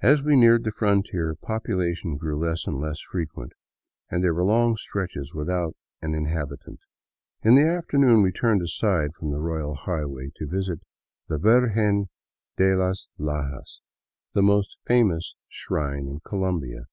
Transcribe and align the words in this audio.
As 0.00 0.22
we 0.22 0.36
neared 0.36 0.64
the 0.64 0.70
frontier, 0.72 1.34
population 1.34 2.16
grew 2.16 2.34
less 2.34 2.66
and 2.66 2.80
less 2.80 2.98
frequent, 2.98 3.52
and 4.10 4.24
there 4.24 4.32
were 4.32 4.42
long 4.42 4.74
stretches 4.78 5.34
without 5.34 5.76
an 6.00 6.14
inhabitant. 6.14 6.80
In 7.42 7.54
the 7.54 7.68
after 7.68 7.98
noon 7.98 8.22
we 8.22 8.32
turned 8.32 8.62
aside 8.62 9.10
from 9.14 9.30
the" 9.30 9.38
royal 9.42 9.74
highway" 9.74 10.30
to 10.36 10.46
visit 10.48 10.80
the" 11.28 11.36
Vir 11.36 11.74
gen 11.74 12.08
de 12.56 12.74
las 12.74 13.06
Lajas," 13.18 13.82
the 14.32 14.40
most 14.40 14.78
famous 14.86 15.34
shrine 15.46 16.08
in 16.08 16.20
Colombia. 16.20 16.86